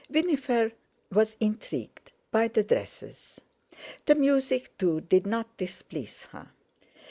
Winifred 0.09 0.71
was 1.11 1.35
"intrigued"—by 1.39 2.47
the 2.47 2.63
dresses. 2.63 3.39
The 4.07 4.15
music, 4.15 4.75
too, 4.79 5.01
did 5.01 5.27
not 5.27 5.55
displease 5.57 6.23
her. 6.31 6.49